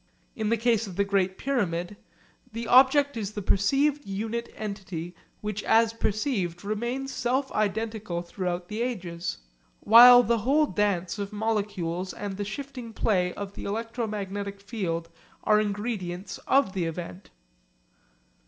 [0.35, 1.95] In the case of the Great Pyramid,
[2.51, 8.81] the object is the perceived unit entity which as perceived remains self identical throughout the
[8.81, 9.37] ages;
[9.79, 15.07] while the whole dance of molecules and the shifting play of the electromagnetic field
[15.43, 17.29] are ingredients of the event.